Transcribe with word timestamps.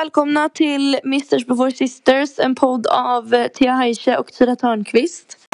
välkomna 0.00 0.48
till 0.48 1.00
Misters 1.04 1.46
before 1.46 1.72
sisters, 1.72 2.38
en 2.38 2.54
podd 2.54 2.86
av 2.86 3.34
eh, 3.34 3.48
Tia 3.48 3.72
Heise 3.72 4.18
och 4.18 4.32
Tyra 4.32 4.56
Törnqvist. 4.56 5.48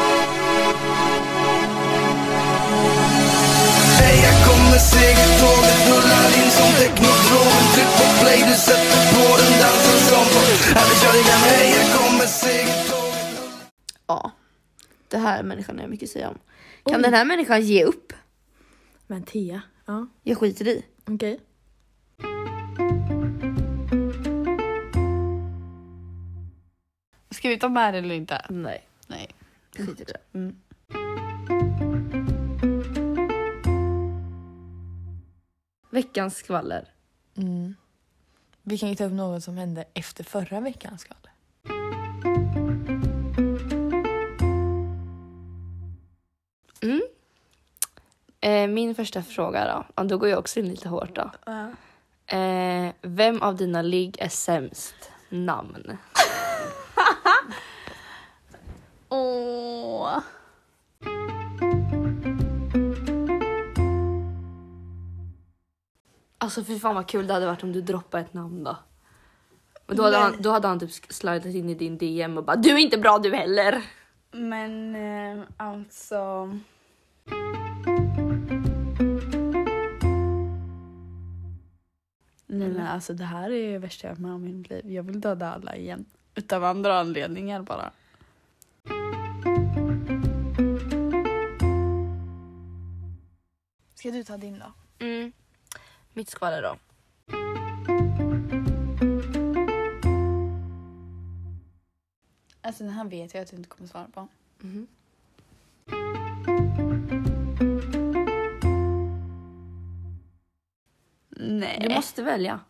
Här 3.99 4.35
kommer 4.47 4.79
segertåget 4.95 5.81
rullar 5.91 6.29
in 6.41 6.51
som 6.59 6.71
teknodromen 6.81 7.65
Tryck 7.75 7.93
på 7.99 8.07
play, 8.21 8.39
du 8.51 8.55
sätter 8.69 9.03
på 9.15 9.25
den 9.41 9.53
dansen 9.63 10.01
som 10.11 10.25
på 10.33 10.41
Här 10.79 10.87
vi 10.91 10.95
kör 11.03 11.15
igen, 11.23 11.43
hej 11.49 11.67
här 11.77 11.89
kommer 11.99 12.27
segertåget 12.27 13.73
Ja, 14.07 14.31
det 15.09 15.19
här 15.19 15.43
människan 15.43 15.77
har 15.77 15.83
jag 15.83 15.91
mycket 15.91 16.07
att 16.07 16.13
säga 16.13 16.29
om. 16.29 16.39
Kan 16.85 17.03
den 17.03 17.15
här 17.15 17.25
människan 17.25 17.63
ge 17.63 17.85
upp? 17.85 18.13
Men 19.07 19.23
Tia, 19.23 19.63
ja 19.87 20.07
Jag 20.23 20.39
skiter 20.39 20.69
i. 20.69 20.85
okej. 21.11 21.41
Ska 27.43 27.49
vi 27.49 27.59
ta 27.59 27.69
med 27.69 27.95
det 27.95 27.99
eller 27.99 28.15
inte? 28.15 28.47
Nej, 28.49 28.87
Nej. 29.07 29.29
i 29.77 29.83
det. 29.83 30.17
Mm. 30.33 30.57
Veckans 35.91 36.37
skvaller. 36.37 36.89
Mm. 37.37 37.75
Vi 38.63 38.79
kan 38.79 38.89
ju 38.89 38.95
ta 38.95 39.05
upp 39.05 39.13
något 39.13 39.45
som 39.45 39.57
hände 39.57 39.85
efter 39.95 40.25
förra 40.25 40.61
veckans 40.61 41.01
skvaller. 41.01 41.33
Eh, 48.41 48.69
min 48.69 48.95
första 48.95 49.23
fråga 49.23 49.65
då. 49.65 49.85
Ja, 49.97 50.05
då 50.05 50.19
går 50.19 50.29
jag 50.29 50.39
också 50.39 50.61
in 50.61 50.69
lite 50.69 50.89
hårt 50.89 51.15
då. 51.15 51.31
Eh, 52.37 52.93
vem 53.03 53.43
av 53.43 53.57
dina 53.57 53.83
ligg 53.83 54.17
är 54.21 54.29
sämst? 54.29 55.11
Namn. 55.29 55.99
Åh. 59.13 60.23
Alltså 66.39 66.65
fy 66.65 66.79
fan 66.79 66.95
vad 66.95 67.09
kul 67.09 67.27
det 67.27 67.33
hade 67.33 67.47
varit 67.47 67.63
om 67.63 67.73
du 67.73 67.81
droppade 67.81 68.25
ett 68.25 68.35
namn 68.35 68.65
då. 68.65 68.77
Och 69.87 69.97
då 69.97 70.03
hade, 70.03 70.17
han, 70.17 70.37
då 70.43 70.51
hade 70.51 70.69
han 70.69 70.81
typ 70.81 70.91
slidat 70.93 71.45
in 71.45 71.69
i 71.69 71.75
din 71.75 71.99
DM 71.99 72.39
och 72.39 72.45
bara 72.45 72.57
du 72.57 72.71
är 72.71 72.79
inte 72.79 72.99
bra 72.99 73.19
du 73.19 73.35
heller. 73.35 73.83
Men 74.31 74.95
eh, 74.95 75.45
alltså... 75.57 76.47
Nej 82.47 82.69
men 82.69 82.87
alltså 82.87 83.15
det 83.15 83.25
här 83.25 83.51
är 83.51 83.73
det 83.73 83.79
värsta 83.79 84.07
jag 84.07 84.13
varit 84.13 84.21
med 84.21 84.33
om 84.33 84.47
i 84.47 84.53
mitt 84.53 84.71
liv. 84.71 84.91
Jag 84.91 85.03
vill 85.03 85.21
döda 85.21 85.53
alla 85.53 85.77
igen. 85.77 86.05
Utav 86.35 86.65
andra 86.65 86.99
anledningar 86.99 87.63
bara. 87.63 87.93
Ska 94.03 94.11
du 94.11 94.25
ta 94.25 94.37
din 94.37 94.59
då? 94.59 94.73
Mm. 95.05 95.33
Mitt 96.13 96.31
skvaller 96.31 96.63
då. 96.63 96.77
Alltså 102.61 102.85
den 102.85 102.93
här 102.93 103.05
vet 103.05 103.35
jag 103.35 103.43
att 103.43 103.51
du 103.51 103.57
inte 103.57 103.69
kommer 103.69 103.89
svara 103.89 104.07
på. 104.15 104.29
Mhm. 104.59 104.87
Nej. 111.31 111.79
Du 111.81 111.95
måste 111.95 112.23
välja. 112.23 112.61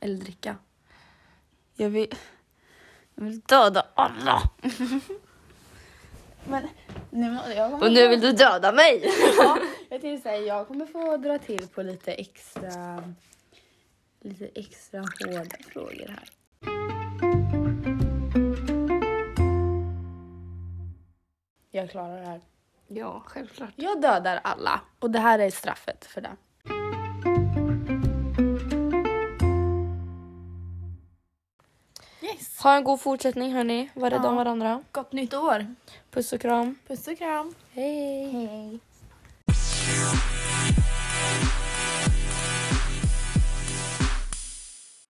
Eller 0.00 0.16
dricka. 0.16 0.56
Jag 1.74 1.90
vill... 1.90 2.08
Jag 3.14 3.24
vill 3.24 3.40
döda 3.40 3.86
alla. 3.94 4.42
men 6.44 6.68
nu, 7.12 7.38
Och 7.80 7.92
nu 7.92 8.08
vill 8.08 8.20
du 8.20 8.32
döda 8.32 8.72
mig! 8.72 9.10
Ja, 9.38 9.58
jag 9.88 10.00
tänkte 10.00 10.22
säga, 10.28 10.40
jag 10.40 10.68
kommer 10.68 10.86
få 10.86 11.16
dra 11.16 11.38
till 11.38 11.68
på 11.68 11.82
lite 11.82 12.12
extra... 12.12 13.04
Lite 14.20 14.48
extra 14.54 15.00
hårda 15.00 15.56
frågor 15.72 16.08
här. 16.08 16.28
Jag 21.70 21.90
klarar 21.90 22.20
det 22.20 22.26
här. 22.26 22.40
ja, 22.88 23.22
självklart. 23.26 23.72
Jag 23.76 24.02
dödar 24.02 24.40
alla 24.44 24.80
och 24.98 25.10
det 25.10 25.18
här 25.18 25.38
är 25.38 25.50
straffet 25.50 26.04
för 26.04 26.20
det. 26.20 26.36
Ha 32.62 32.76
en 32.76 32.84
god 32.84 33.00
fortsättning 33.00 33.52
hörni. 33.52 33.90
Var 33.94 34.10
rädda 34.10 34.28
om 34.28 34.34
Ja. 34.34 34.44
varandra. 34.44 34.82
Gott 34.92 35.12
nytt 35.12 35.34
år. 35.34 35.74
Puss 36.10 36.32
och 36.32 36.40
kram. 36.40 36.78
Puss 36.88 37.08
och 37.08 37.18
kram. 37.18 37.54
Hej! 37.72 38.24
Hej. 38.32 38.78